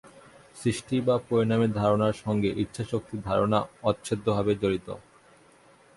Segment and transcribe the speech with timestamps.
[0.55, 3.59] সৃষ্টি বা পরিণামের ধারণার সঙ্গে ইচ্ছাশক্তির ধারণা
[3.89, 4.87] অচ্ছেদ্যভাবে জড়িত।